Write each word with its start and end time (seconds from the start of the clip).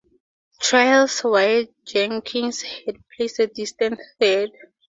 Trials 0.59 1.19
while 1.19 1.65
Jenkins 1.85 2.63
had 2.63 3.03
placed 3.15 3.37
a 3.37 3.45
distant 3.45 3.99
third. 4.19 4.49